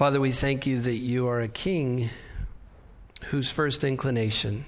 [0.00, 2.08] Father, we thank you that you are a king
[3.24, 4.64] whose first inclination,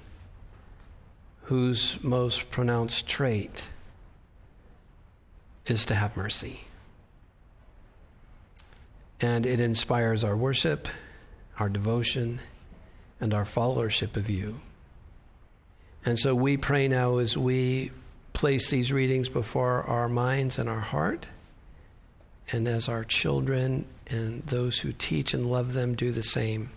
[1.45, 3.65] whose most pronounced trait
[5.65, 6.65] is to have mercy.
[9.23, 10.87] And it inspires our worship,
[11.59, 12.41] our devotion,
[13.19, 14.61] and our followership of you.
[16.05, 17.91] And so we pray now as we
[18.35, 21.27] place these readings before our minds and our heart,
[22.51, 26.71] and as our children and those who teach and love them do the same,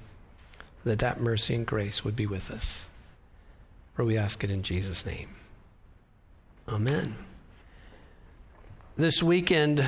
[0.83, 2.85] that that mercy and grace would be with us.
[3.93, 5.29] For we ask it in Jesus' name.
[6.67, 7.15] Amen.
[8.97, 9.85] This weekend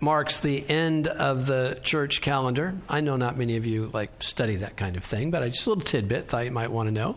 [0.00, 2.74] marks the end of the church calendar.
[2.90, 5.66] I know not many of you like study that kind of thing, but I just
[5.66, 7.16] a little tidbit thought you might want to know.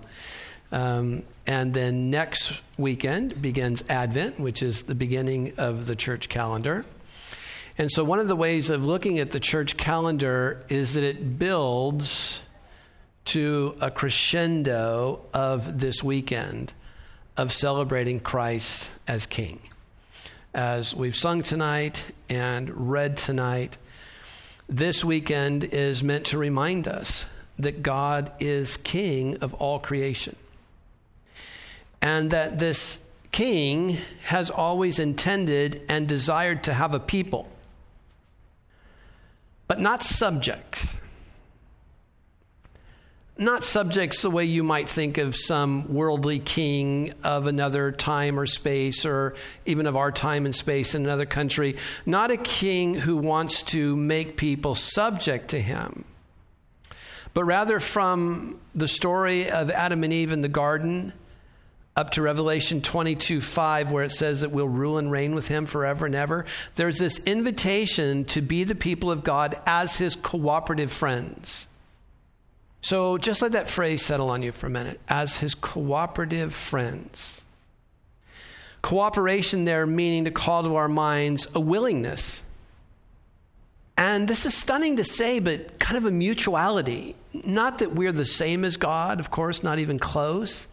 [0.71, 6.85] Um, and then next weekend begins Advent, which is the beginning of the church calendar.
[7.77, 11.39] And so, one of the ways of looking at the church calendar is that it
[11.39, 12.41] builds
[13.25, 16.73] to a crescendo of this weekend
[17.35, 19.59] of celebrating Christ as King
[20.53, 23.77] as we've sung tonight and read tonight,
[24.69, 27.25] this weekend is meant to remind us
[27.57, 30.35] that God is King of all creation.
[32.01, 32.99] And that this
[33.31, 37.49] King has always intended and desired to have a people,
[39.67, 40.97] but not subjects
[43.37, 48.45] not subjects the way you might think of some worldly king of another time or
[48.45, 51.75] space, or even of our time and space in another country.
[52.05, 56.05] Not a king who wants to make people subject to him,
[57.33, 61.13] but rather from the story of Adam and Eve in the garden
[61.95, 65.65] up to Revelation 22 5, where it says that we'll rule and reign with him
[65.65, 66.45] forever and ever.
[66.75, 71.67] There's this invitation to be the people of God as his cooperative friends.
[72.81, 77.41] So just let that phrase settle on you for a minute as his cooperative friends.
[78.81, 82.43] Cooperation there meaning to call to our minds a willingness.
[83.97, 87.15] And this is stunning to say, but kind of a mutuality.
[87.31, 90.67] Not that we're the same as God, of course, not even close,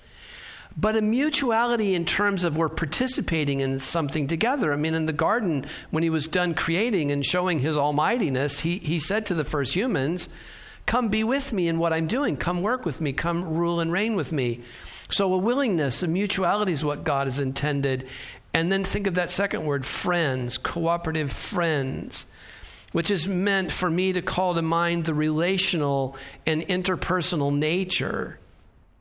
[0.76, 4.72] but a mutuality in terms of we're participating in something together.
[4.72, 8.78] I mean, in the garden, when he was done creating and showing his almightiness, he,
[8.78, 10.28] he said to the first humans,
[10.86, 12.36] Come be with me in what I'm doing.
[12.36, 13.12] Come work with me.
[13.12, 14.60] Come rule and reign with me.
[15.10, 18.08] So, a willingness, a mutuality is what God has intended.
[18.52, 22.24] And then think of that second word, friends, cooperative friends,
[22.92, 26.16] which is meant for me to call to mind the relational
[26.46, 28.38] and interpersonal nature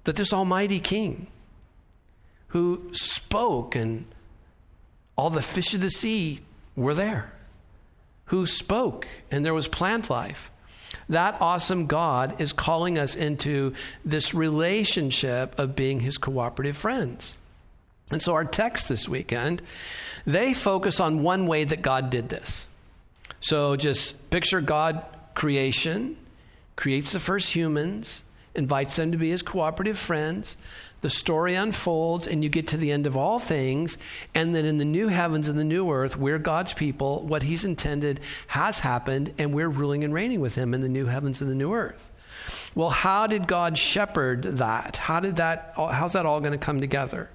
[0.04, 1.28] that this Almighty King
[2.50, 4.06] who spoke and
[5.16, 6.42] all the fish of the sea
[6.76, 7.34] were there,
[8.26, 10.52] who spoke and there was plant life
[11.08, 13.74] that awesome God is calling us into
[14.06, 17.34] this relationship of being his cooperative friends.
[18.12, 19.62] And so our text this weekend,
[20.26, 22.68] they focus on one way that God did this.
[23.42, 26.18] So just picture God creation,
[26.76, 28.24] creates the first humans,
[28.56, 30.58] invites them to be his cooperative friends
[31.02, 33.98] the story unfolds and you get to the end of all things
[34.36, 37.64] and then in the new heavens and the new earth we're god's people what he's
[37.64, 41.50] intended has happened and we're ruling and reigning with him in the new heavens and
[41.50, 42.10] the new earth.
[42.76, 44.98] Well how did god shepherd that?
[44.98, 47.30] How did that how's that all going to come together?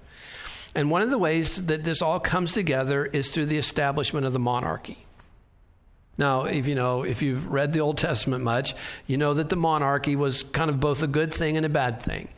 [0.75, 4.32] And one of the ways that this all comes together is through the establishment of
[4.32, 5.06] the monarchy.
[6.16, 8.75] Now, if you know, if you've read the Old Testament much,
[9.06, 12.00] you know that the monarchy was kind of both a good thing and a bad
[12.00, 12.28] thing.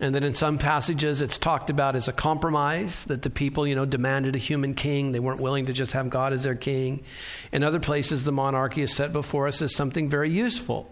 [0.00, 3.74] And that in some passages it's talked about as a compromise, that the people, you
[3.74, 5.12] know, demanded a human king.
[5.12, 7.04] They weren't willing to just have God as their king.
[7.52, 10.90] In other places, the monarchy is set before us as something very useful.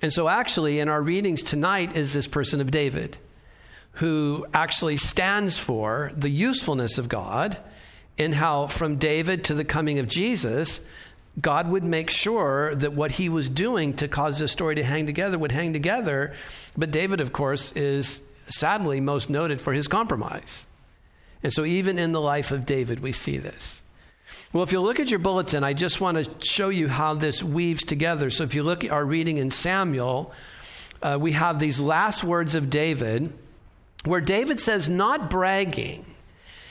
[0.00, 3.18] And so, actually, in our readings tonight is this person of David,
[3.94, 7.58] who actually stands for the usefulness of God
[8.16, 10.80] in how, from David to the coming of Jesus,
[11.38, 15.06] God would make sure that what he was doing to cause this story to hang
[15.06, 16.34] together would hang together.
[16.76, 20.66] But David, of course, is sadly most noted for his compromise.
[21.42, 23.80] And so, even in the life of David, we see this.
[24.52, 27.42] Well, if you look at your bulletin, I just want to show you how this
[27.42, 28.28] weaves together.
[28.28, 30.32] So, if you look at our reading in Samuel,
[31.00, 33.32] uh, we have these last words of David
[34.04, 36.04] where David says, not bragging,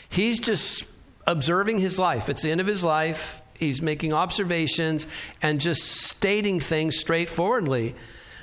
[0.10, 0.84] he's just
[1.26, 2.28] observing his life.
[2.28, 5.06] It's the end of his life he's making observations
[5.42, 7.96] and just stating things straightforwardly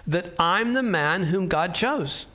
[0.07, 2.27] that I'm the man whom God chose.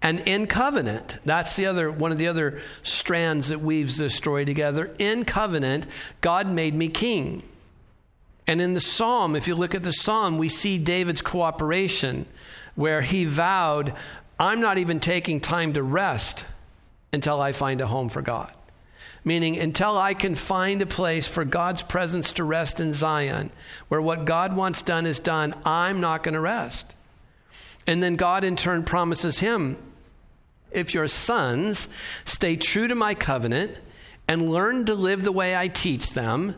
[0.00, 4.44] And in covenant, that's the other one of the other strands that weaves this story
[4.44, 4.90] together.
[4.98, 5.86] In covenant,
[6.20, 7.44] God made me king.
[8.46, 12.26] And in the psalm, if you look at the psalm, we see David's cooperation
[12.74, 13.94] where he vowed,
[14.40, 16.44] I'm not even taking time to rest
[17.12, 18.52] until I find a home for God.
[19.24, 23.50] Meaning, until I can find a place for God's presence to rest in Zion,
[23.88, 26.86] where what God wants done is done, I'm not going to rest.
[27.86, 29.76] And then God, in turn, promises him
[30.72, 31.88] if your sons
[32.24, 33.76] stay true to my covenant
[34.26, 36.56] and learn to live the way I teach them,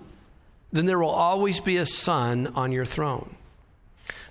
[0.73, 3.37] then there will always be a son on your throne.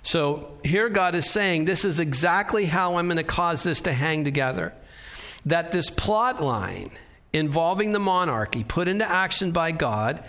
[0.02, 3.92] So here God is saying, This is exactly how I'm going to cause this to
[3.92, 4.74] hang together.
[5.46, 6.90] That this plot line
[7.34, 10.24] involving the monarchy, put into action by God,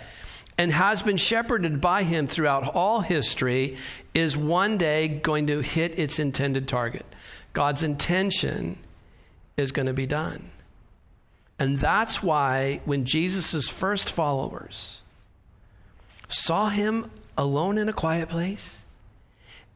[0.58, 3.76] and has been shepherded by Him throughout all history,
[4.12, 7.06] is one day going to hit its intended target.
[7.52, 8.78] God's intention
[9.56, 10.50] is going to be done.
[11.58, 15.00] And that's why when Jesus' first followers
[16.28, 18.76] saw him alone in a quiet place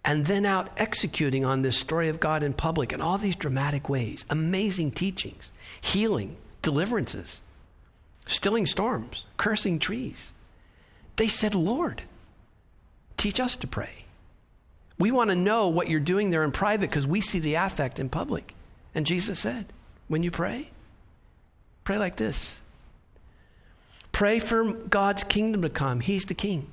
[0.04, 3.88] and then out executing on this story of God in public in all these dramatic
[3.88, 5.50] ways, amazing teachings,
[5.80, 7.40] healing, deliverances,
[8.26, 10.32] stilling storms, cursing trees,
[11.16, 12.02] they said, Lord,
[13.16, 14.04] teach us to pray.
[14.98, 17.98] We want to know what you're doing there in private because we see the affect
[17.98, 18.54] in public.
[18.94, 19.72] And Jesus said,
[20.08, 20.70] when you pray,
[21.84, 22.60] pray like this
[24.12, 26.00] Pray for God's kingdom to come.
[26.00, 26.70] He's the king.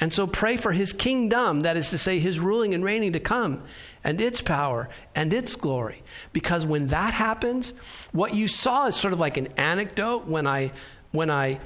[0.00, 3.20] And so pray for his kingdom, that is to say, his ruling and reigning to
[3.20, 3.62] come,
[4.02, 6.02] and its power and its glory.
[6.32, 7.74] Because when that happens,
[8.10, 10.72] what you saw is sort of like an anecdote when I
[11.12, 11.60] when I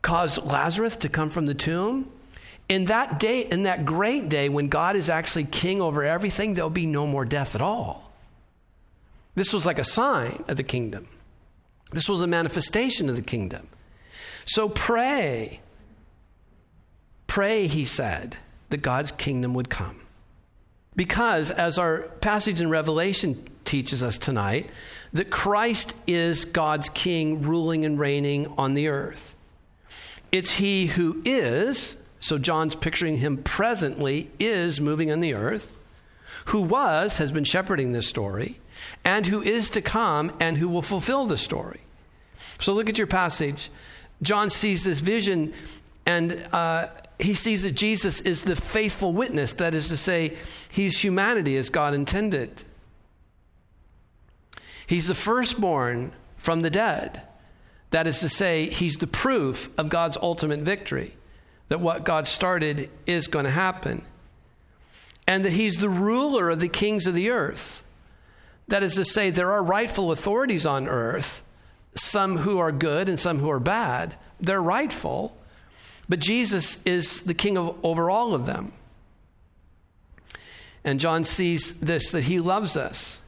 [0.00, 2.10] caused Lazarus to come from the tomb.
[2.68, 6.70] In that day, in that great day when God is actually king over everything, there'll
[6.70, 8.12] be no more death at all.
[9.34, 11.08] This was like a sign of the kingdom.
[11.90, 13.68] This was a manifestation of the kingdom.
[14.44, 15.60] So pray.
[17.28, 18.36] Pray, he said,
[18.70, 20.00] that God's kingdom would come.
[20.96, 24.68] Because, as our passage in Revelation teaches us tonight,
[25.12, 29.36] that Christ is God's king ruling and reigning on the earth.
[30.32, 35.70] It's he who is, so John's picturing him presently, is moving on the earth,
[36.46, 38.58] who was, has been shepherding this story,
[39.04, 41.80] and who is to come and who will fulfill the story.
[42.58, 43.70] So look at your passage.
[44.20, 45.52] John sees this vision
[46.04, 46.88] and uh,
[47.18, 50.36] he sees that Jesus is the faithful witness, that is to say,
[50.68, 52.62] he's humanity as God intended.
[54.86, 57.22] He's the firstborn from the dead.
[57.90, 61.16] That is to say, he's the proof of God's ultimate victory,
[61.68, 64.02] that what God started is going to happen.
[65.26, 67.82] And that he's the ruler of the kings of the earth.
[68.68, 71.42] That is to say, there are rightful authorities on earth,
[71.94, 74.14] some who are good and some who are bad.
[74.40, 75.36] They're rightful,
[76.08, 78.72] but Jesus is the king of, over all of them.
[80.84, 83.18] And John sees this that he loves us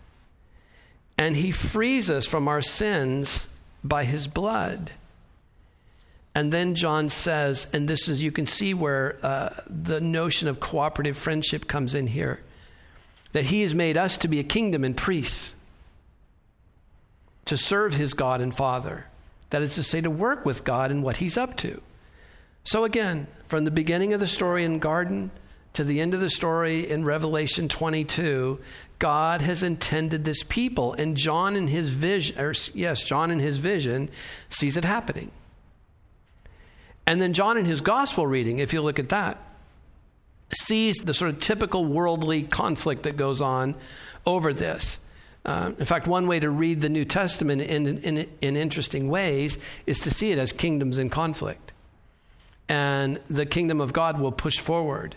[1.19, 3.49] and he frees us from our sins
[3.85, 4.93] by his blood.
[6.35, 10.61] And then John says, and this is, you can see where uh, the notion of
[10.61, 12.41] cooperative friendship comes in here
[13.33, 15.55] that he has made us to be a kingdom and priests,
[17.45, 19.07] to serve his God and Father.
[19.51, 21.83] That is to say, to work with God and what he's up to.
[22.65, 25.31] So, again, from the beginning of the story in garden
[25.73, 28.61] to the end of the story in Revelation 22,
[28.99, 33.59] God has intended this people, and John in his vision, or yes, John in his
[33.59, 34.11] vision
[34.51, 35.31] sees it happening.
[37.07, 39.39] And then John in his gospel reading, if you look at that,
[40.53, 43.75] sees the sort of typical worldly conflict that goes on
[44.27, 44.99] over this.
[45.45, 49.59] Uh, in fact, one way to read the New Testament in, in, in interesting ways
[49.87, 51.70] is to see it as kingdoms in conflict.
[52.71, 55.17] And the kingdom of God will push forward,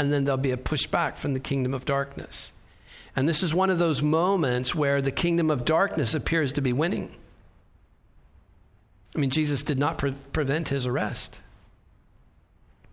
[0.00, 2.50] and then there'll be a pushback from the kingdom of darkness.
[3.14, 6.72] And this is one of those moments where the kingdom of darkness appears to be
[6.72, 7.14] winning.
[9.14, 11.38] I mean, Jesus did not pre- prevent his arrest.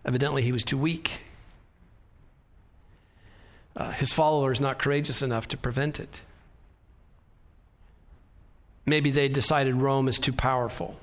[0.04, 1.22] Evidently, he was too weak.
[3.74, 6.22] Uh, his followers not courageous enough to prevent it.
[8.86, 10.96] Maybe they decided Rome is too powerful.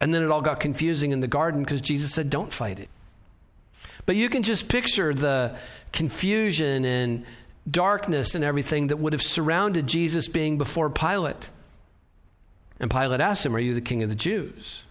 [0.00, 2.88] And then it all got confusing in the garden because Jesus said, don't fight it.
[4.06, 5.56] But you can just picture the
[5.92, 7.26] confusion and
[7.70, 11.50] darkness and everything that would have surrounded Jesus being before Pilate.
[12.80, 14.84] And Pilate asked him, Are you the king of the Jews?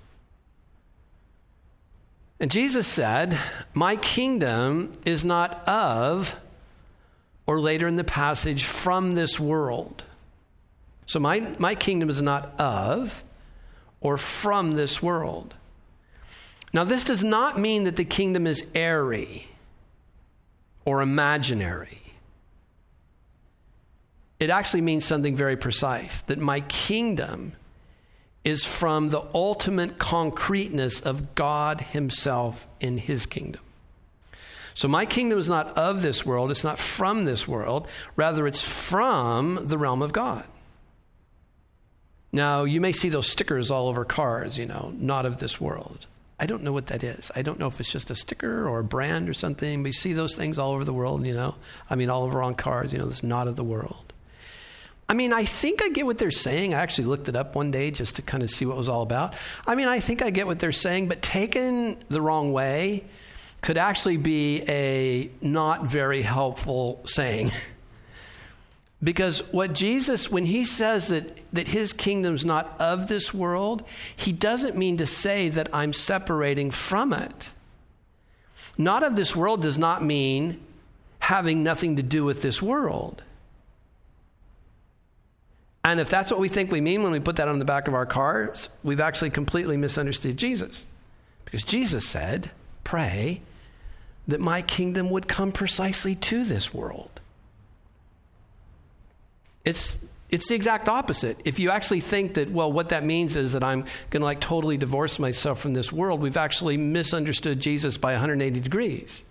[2.40, 3.40] And Jesus said,
[3.74, 6.40] My kingdom is not of,
[7.48, 10.04] or later in the passage, from this world.
[11.06, 13.24] So my, my kingdom is not of
[14.02, 15.54] or from this world.
[16.74, 19.48] Now, this does not mean that the kingdom is airy
[20.86, 22.02] or imaginary.
[24.40, 27.54] It actually means something very precise that my kingdom
[28.44, 33.62] is from the ultimate concreteness of God Himself in His kingdom.
[34.74, 38.62] So, my kingdom is not of this world, it's not from this world, rather, it's
[38.62, 40.46] from the realm of God.
[42.32, 46.06] Now, you may see those stickers all over cars, you know, not of this world.
[46.40, 47.32] I don't know what that is.
[47.36, 50.14] I don't know if it's just a sticker or a brand or something, We see
[50.14, 51.56] those things all over the world, you know.
[51.90, 54.14] I mean, all over on cars, you know, this not of the world.
[55.10, 56.74] I mean, I think I get what they're saying.
[56.74, 58.90] I actually looked it up one day just to kind of see what it was
[58.90, 59.34] all about.
[59.66, 63.06] I mean, I think I get what they're saying, but taken the wrong way
[63.62, 67.52] could actually be a not very helpful saying.
[69.04, 73.84] Because what Jesus, when he says that, that his kingdom's not of this world,
[74.16, 77.50] he doesn't mean to say that I'm separating from it.
[78.78, 80.60] Not of this world does not mean
[81.20, 83.22] having nothing to do with this world.
[85.84, 87.88] And if that's what we think we mean when we put that on the back
[87.88, 90.84] of our cars, we've actually completely misunderstood Jesus.
[91.46, 92.52] Because Jesus said,
[92.84, 93.42] Pray
[94.28, 97.17] that my kingdom would come precisely to this world.
[99.68, 99.98] It's
[100.30, 101.40] it's the exact opposite.
[101.46, 104.42] If you actually think that, well, what that means is that I'm going to like
[104.42, 109.24] totally divorce myself from this world, we've actually misunderstood Jesus by 180 degrees.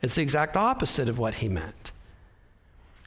[0.00, 1.90] It's the exact opposite of what he meant.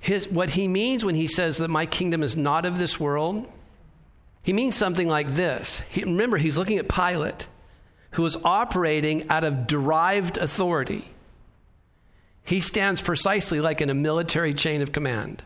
[0.02, 3.50] His, what he means when he says that my kingdom is not of this world,
[4.44, 5.82] he means something like this.
[5.90, 7.48] He, remember, he's looking at Pilate,
[8.12, 11.12] who is operating out of derived authority.
[12.44, 15.44] He stands precisely like in a military chain of command.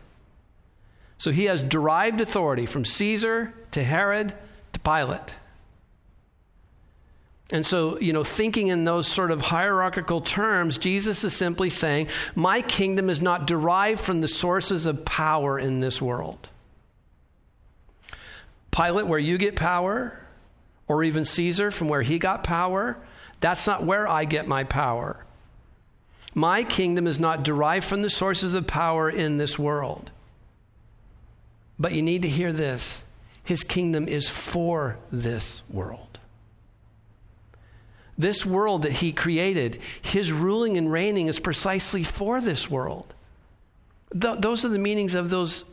[1.18, 4.34] So he has derived authority from Caesar to Herod
[4.74, 5.34] to Pilate.
[7.50, 12.08] And so, you know, thinking in those sort of hierarchical terms, Jesus is simply saying,
[12.36, 16.50] My kingdom is not derived from the sources of power in this world.
[18.72, 20.20] Pilate, where you get power,
[20.88, 22.98] or even Caesar, from where he got power,
[23.40, 25.26] that's not where I get my power.
[26.34, 30.12] My kingdom is not derived from the sources of power in this world.
[31.80, 33.02] But you need to hear this
[33.44, 36.20] His kingdom is for this world.
[38.18, 43.14] This world that He created, His ruling and reigning is precisely for this world.
[44.20, 45.64] Th- those are the meanings of those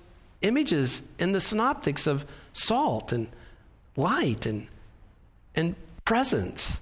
[0.42, 3.28] images in the synoptics of salt and
[3.96, 4.66] light and,
[5.54, 6.78] and presence.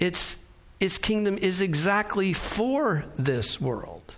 [0.00, 0.36] It's,
[0.80, 4.16] its kingdom is exactly for this world.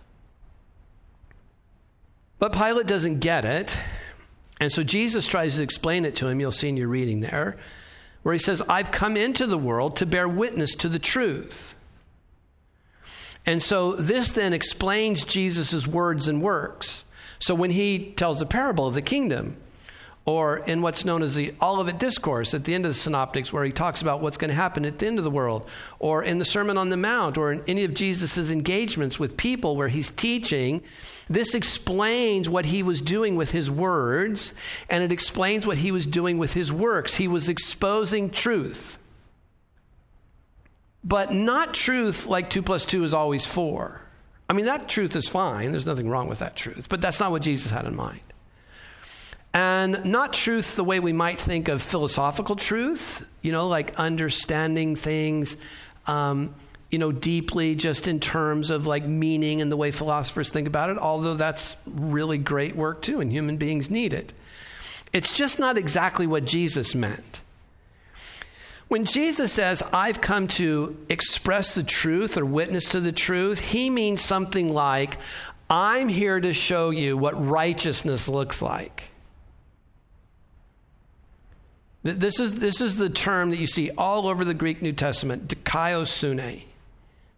[2.38, 3.76] But Pilate doesn't get it.
[4.62, 6.38] And so Jesus tries to explain it to him.
[6.38, 7.56] You'll see in your reading there,
[8.22, 11.74] where he says, I've come into the world to bear witness to the truth.
[13.44, 17.04] And so this then explains Jesus' words and works.
[17.40, 19.56] So when he tells the parable of the kingdom,
[20.24, 23.64] or in what's known as the Olivet Discourse at the end of the Synoptics, where
[23.64, 26.38] he talks about what's going to happen at the end of the world, or in
[26.38, 30.10] the Sermon on the Mount, or in any of Jesus' engagements with people where he's
[30.10, 30.82] teaching.
[31.28, 34.54] This explains what he was doing with his words,
[34.88, 37.14] and it explains what he was doing with his works.
[37.14, 38.98] He was exposing truth.
[41.04, 44.02] But not truth like 2 plus 2 is always 4.
[44.48, 45.72] I mean, that truth is fine.
[45.72, 46.86] There's nothing wrong with that truth.
[46.88, 48.20] But that's not what Jesus had in mind.
[49.54, 54.96] And not truth the way we might think of philosophical truth, you know, like understanding
[54.96, 55.56] things,
[56.06, 56.54] um,
[56.90, 60.90] you know, deeply just in terms of like meaning and the way philosophers think about
[60.90, 64.32] it, although that's really great work too, and human beings need it.
[65.12, 67.40] It's just not exactly what Jesus meant.
[68.88, 73.88] When Jesus says, I've come to express the truth or witness to the truth, he
[73.88, 75.16] means something like,
[75.70, 79.11] I'm here to show you what righteousness looks like.
[82.02, 85.46] This is, this is the term that you see all over the Greek New Testament,
[85.46, 86.64] dikaiosune,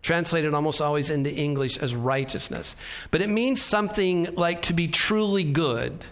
[0.00, 2.74] translated almost always into English as righteousness.
[3.10, 6.06] But it means something like to be truly good.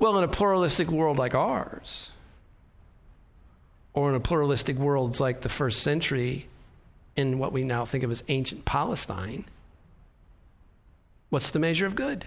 [0.00, 2.10] Well, in a pluralistic world like ours,
[3.94, 6.48] or in a pluralistic world like the first century
[7.14, 9.44] in what we now think of as ancient Palestine,
[11.30, 12.26] what's the measure of good?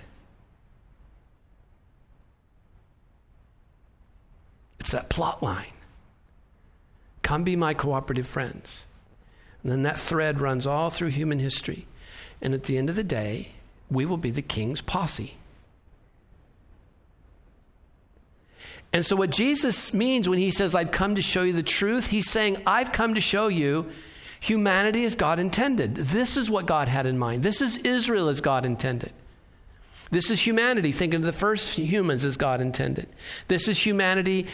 [4.85, 5.73] It's that plot line.
[7.23, 8.85] Come be my cooperative friends.
[9.63, 11.87] And then that thread runs all through human history.
[12.39, 13.53] And at the end of the day,
[13.89, 15.37] we will be the king's posse.
[18.93, 22.07] And so, what Jesus means when he says, I've come to show you the truth,
[22.07, 23.89] he's saying, I've come to show you
[24.39, 25.95] humanity as God intended.
[25.95, 27.41] This is what God had in mind.
[27.41, 29.13] This is Israel as God intended.
[30.11, 33.07] This is humanity thinking of the first humans as God intended.
[33.47, 34.47] This is humanity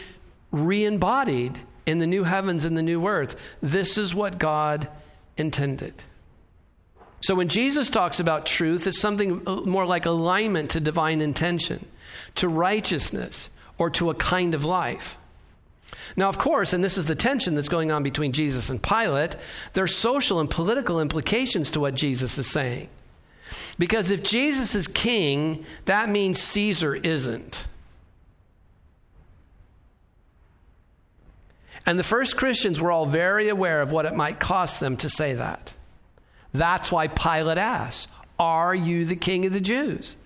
[0.52, 3.36] re embodied in the new heavens and the new earth.
[3.60, 4.88] This is what God
[5.36, 5.94] intended.
[7.22, 11.86] So when Jesus talks about truth, it's something more like alignment to divine intention,
[12.36, 15.18] to righteousness, or to a kind of life.
[16.16, 19.36] Now, of course, and this is the tension that's going on between Jesus and Pilate,
[19.72, 22.88] there's social and political implications to what Jesus is saying.
[23.78, 27.66] Because if Jesus is king, that means Caesar isn't.
[31.84, 35.10] And the first Christians were all very aware of what it might cost them to
[35.10, 35.72] say that.
[36.52, 38.08] That's why Pilate asked,
[38.38, 40.16] Are you the king of the Jews?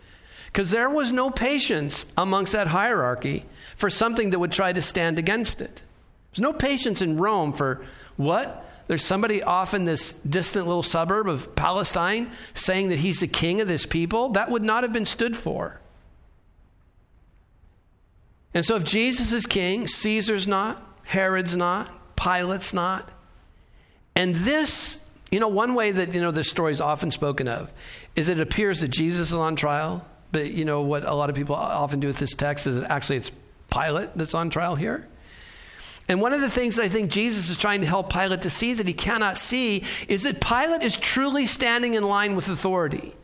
[0.47, 3.45] Because there was no patience amongst that hierarchy
[3.77, 5.83] for something that would try to stand against it.
[6.31, 7.85] There's no patience in Rome for
[8.17, 8.65] what?
[8.87, 13.61] There's somebody off in this distant little suburb of Palestine saying that he's the king
[13.61, 14.31] of this people.
[14.31, 15.81] That would not have been stood for.
[18.55, 23.11] And so if Jesus is king, Caesar's not, Herod's not, Pilate's not.
[24.15, 24.99] And this,
[25.31, 27.73] you know, one way that, you know, this story is often spoken of
[28.15, 31.37] is it appears that Jesus is on trial but you know what a lot of
[31.37, 33.33] people often do with this text is actually it's
[33.71, 35.09] Pilate that's on trial here.
[36.09, 38.51] And one of the things that I think Jesus is trying to help Pilate to
[38.51, 43.17] see that he cannot see is that Pilate is truly standing in line with authority.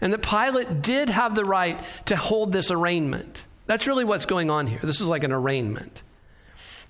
[0.00, 3.44] And that Pilate did have the right to hold this arraignment.
[3.66, 4.80] That's really what's going on here.
[4.82, 6.00] This is like an arraignment.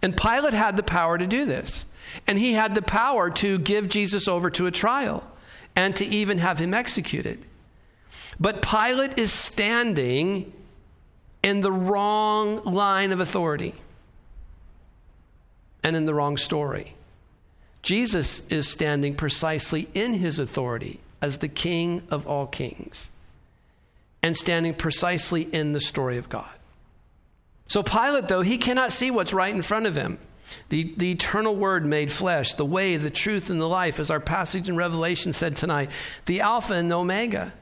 [0.02, 1.84] And Pilate had the power to do this.
[2.26, 5.24] And he had the power to give Jesus over to a trial
[5.76, 7.44] and to even have him executed.
[8.38, 10.52] But Pilate is standing
[11.42, 13.74] in the wrong line of authority
[15.82, 16.94] and in the wrong story.
[17.82, 23.08] Jesus is standing precisely in his authority as the King of all kings
[24.22, 26.59] and standing precisely in the story of God.
[27.70, 30.18] So, Pilate, though, he cannot see what's right in front of him.
[30.70, 34.18] The, the eternal word made flesh, the way, the truth, and the life, as our
[34.18, 35.92] passage in Revelation said tonight,
[36.26, 37.52] the Alpha and the Omega.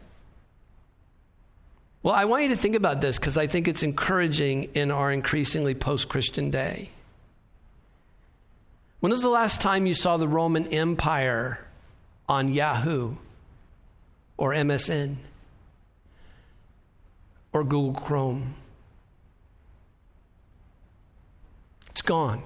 [2.03, 5.13] Well, I want you to think about this because I think it's encouraging in our
[5.13, 6.89] increasingly post Christian day.
[9.01, 11.67] When was the last time you saw the Roman Empire
[12.31, 13.17] on Yahoo
[14.39, 15.17] or MSN
[17.53, 18.55] or Google Chrome?
[21.98, 22.43] It's gone.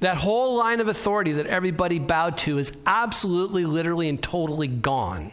[0.00, 5.32] That whole line of authority that everybody bowed to is absolutely, literally, and totally gone.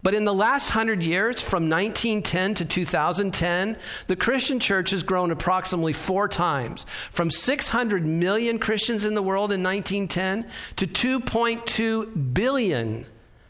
[0.00, 5.32] But in the last hundred years, from 1910 to 2010, the Christian church has grown
[5.32, 13.06] approximately four times from 600 million Christians in the world in 1910 to 2.2 billion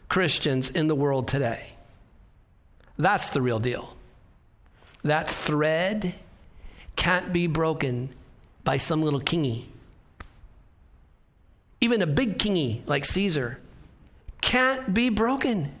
[0.09, 1.75] Christians in the world today.
[2.97, 3.95] That's the real deal.
[5.03, 6.15] That thread
[6.97, 8.09] can't be broken
[8.65, 9.63] by some little kingy.
[11.79, 13.59] Even a big kingy like Caesar
[14.41, 15.71] can't be broken.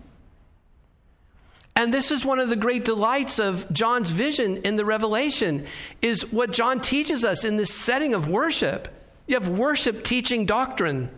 [1.75, 5.65] And this is one of the great delights of John's vision in the Revelation
[6.01, 8.87] is what John teaches us in this setting of worship.
[9.27, 11.11] You have worship teaching doctrine.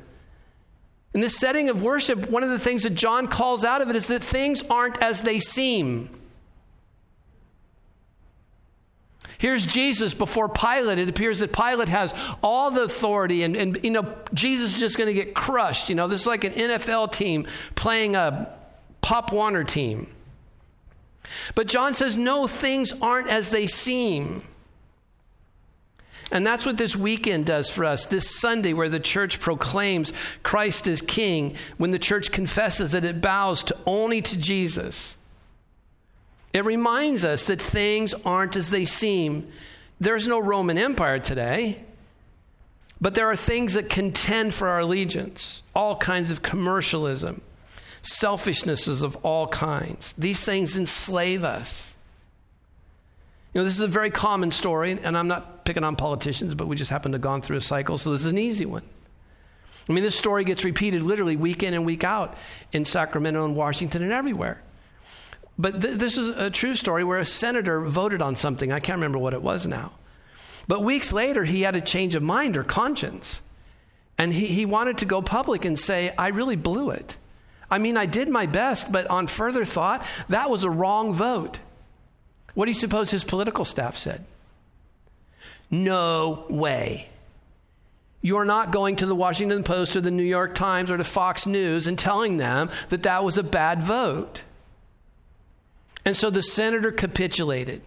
[1.13, 3.95] In this setting of worship, one of the things that John calls out of it
[3.95, 6.09] is that things aren't as they seem.
[9.39, 10.99] Here's Jesus before Pilate.
[10.99, 14.97] It appears that Pilate has all the authority, and, and you know, Jesus is just
[14.97, 15.87] going to get crushed.
[15.87, 18.53] You know, this is like an NFL team playing a
[19.01, 20.11] Pop Warner team.
[21.55, 24.43] But John says, no, things aren't as they seem.
[26.31, 28.05] And that's what this weekend does for us.
[28.05, 30.11] This Sunday, where the church proclaims
[30.43, 35.15] Christ as King, when the church confesses that it bows to only to Jesus,
[36.53, 39.51] it reminds us that things aren't as they seem.
[39.99, 41.83] There's no Roman Empire today,
[42.99, 47.41] but there are things that contend for our allegiance, all kinds of commercialism,
[48.01, 50.13] selfishnesses of all kinds.
[50.17, 51.93] These things enslave us.
[53.53, 56.67] You know, this is a very common story, and I'm not picking on politicians, but
[56.67, 58.83] we just happen to have gone through a cycle, so this is an easy one.
[59.87, 62.35] I mean, this story gets repeated literally week in and week out
[62.71, 64.61] in Sacramento and Washington and everywhere.
[65.59, 68.71] But th- this is a true story where a senator voted on something.
[68.71, 69.91] I can't remember what it was now.
[70.67, 73.41] But weeks later, he had a change of mind or conscience.
[74.17, 77.17] And he, he wanted to go public and say, I really blew it.
[77.69, 81.59] I mean, I did my best, but on further thought, that was a wrong vote.
[82.53, 84.25] What do you suppose his political staff said?
[85.69, 87.09] No way.
[88.21, 91.45] You're not going to the Washington Post or the New York Times or to Fox
[91.45, 94.43] News and telling them that that was a bad vote.
[96.09, 97.83] And so the senator capitulated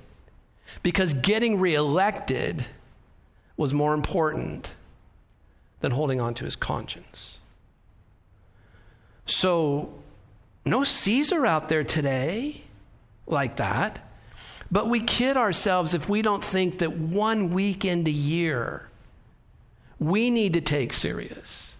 [0.84, 2.66] because getting reelected
[3.56, 4.70] was more important
[5.80, 7.38] than holding on to his conscience.
[9.26, 9.92] So,
[10.64, 12.62] no Caesar out there today
[13.26, 13.98] like that.
[14.70, 18.88] But we kid ourselves if we don't think that one weekend a year
[19.98, 21.74] we need to take serious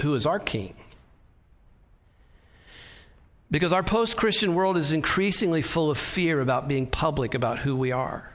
[0.00, 0.74] who is our king.
[3.50, 7.74] Because our post Christian world is increasingly full of fear about being public about who
[7.74, 8.30] we are.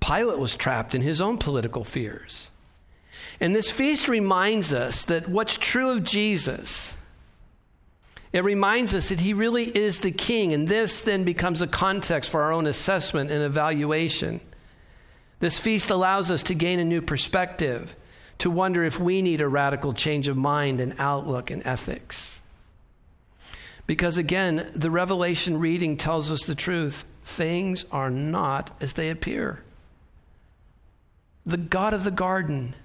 [0.00, 2.50] Pilate was trapped in his own political fears.
[3.38, 6.94] And this feast reminds us that what's true of Jesus,
[8.32, 10.54] it reminds us that he really is the king.
[10.54, 14.40] And this then becomes a context for our own assessment and evaluation.
[15.40, 17.96] This feast allows us to gain a new perspective,
[18.38, 22.39] to wonder if we need a radical change of mind and outlook and ethics.
[23.90, 27.04] Because again, the Revelation reading tells us the truth.
[27.24, 29.64] Things are not as they appear.
[31.44, 32.76] The God of the garden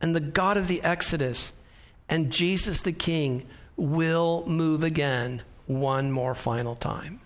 [0.00, 1.52] and the God of the Exodus
[2.08, 7.20] and Jesus the King will move again one more final time.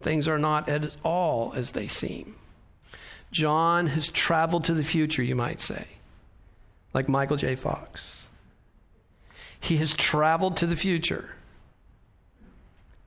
[0.00, 2.34] Things are not at all as they seem.
[3.30, 5.88] John has traveled to the future, you might say,
[6.94, 7.56] like Michael J.
[7.56, 8.30] Fox.
[9.60, 11.34] He has traveled to the future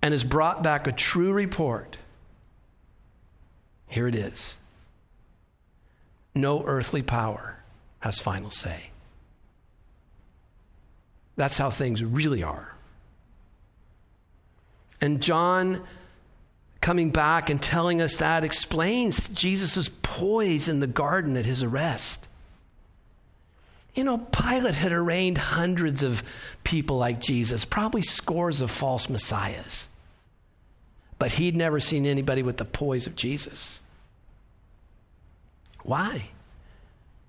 [0.05, 1.97] and has brought back a true report.
[3.87, 4.55] Here it is
[6.35, 7.57] no earthly power
[8.01, 8.91] has final say.
[11.37, 12.75] That's how things really are.
[15.01, 15.81] And John
[16.81, 22.19] coming back and telling us that explains Jesus' poise in the garden at his arrest.
[23.95, 26.21] You know, Pilate had arraigned hundreds of
[26.63, 29.87] people like Jesus, probably scores of false messiahs.
[31.17, 33.79] But he'd never seen anybody with the poise of Jesus.
[35.83, 36.29] Why?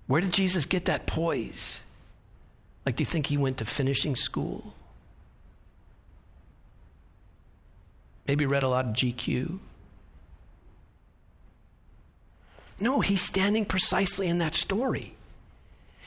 [0.07, 1.81] Where did Jesus get that poise?
[2.85, 4.73] Like, do you think he went to finishing school?
[8.27, 9.59] Maybe read a lot of GQ.
[12.79, 15.16] No, he's standing precisely in that story.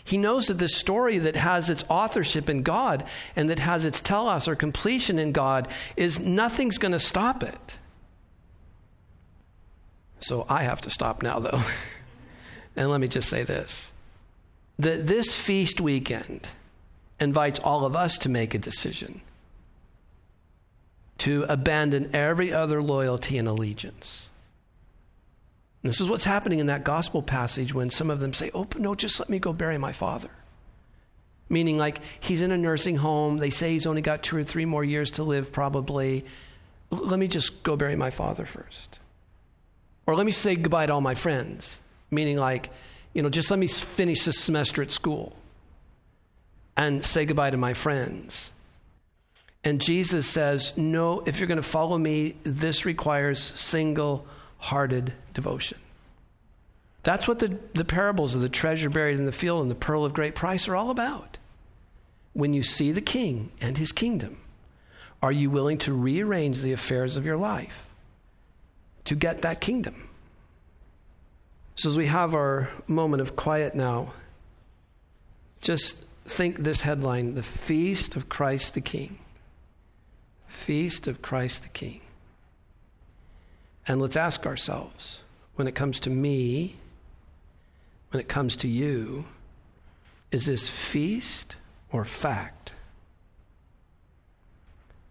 [0.05, 3.05] He knows that this story that has its authorship in God
[3.37, 7.77] and that has its telos or completion in God is nothing's going to stop it.
[10.21, 11.63] So I have to stop now, though.
[12.77, 13.89] and let me just say this
[14.79, 16.49] that this feast weekend
[17.19, 19.21] invites all of us to make a decision
[21.19, 24.30] to abandon every other loyalty and allegiance.
[25.83, 28.95] This is what's happening in that gospel passage when some of them say, Oh, no,
[28.95, 30.31] just let me go bury my father.
[31.49, 33.39] Meaning, like, he's in a nursing home.
[33.39, 36.25] They say he's only got two or three more years to live, probably.
[36.91, 39.01] Let me just go bury my father first.
[40.07, 41.81] Or let me say goodbye to all my friends.
[42.11, 42.71] Meaning, like,
[43.15, 45.37] you know, just let me finish this semester at school
[46.77, 48.51] and say goodbye to my friends.
[49.65, 54.27] And Jesus says, No, if you're going to follow me, this requires single
[54.61, 55.79] hearted devotion.
[57.03, 60.05] That's what the, the parables of the treasure buried in the field and the pearl
[60.05, 61.39] of great price are all about.
[62.33, 64.39] When you see the king and his kingdom,
[65.23, 67.87] are you willing to rearrange the affairs of your life
[69.05, 70.09] to get that kingdom?
[71.75, 74.13] So, as we have our moment of quiet now,
[75.61, 79.19] just think this headline The Feast of Christ the King.
[80.47, 82.01] Feast of Christ the King.
[83.91, 85.23] And let's ask ourselves
[85.57, 86.77] when it comes to me,
[88.13, 89.25] when it comes to you,
[90.31, 91.57] is this feast
[91.91, 92.73] or fact?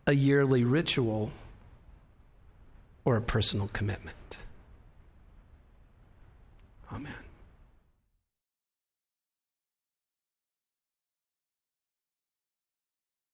[0.08, 1.32] A yearly ritual
[3.04, 4.38] or a personal commitment?
[6.90, 7.19] Amen.